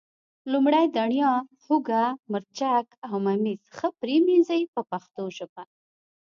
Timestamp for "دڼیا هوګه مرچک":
0.97-2.85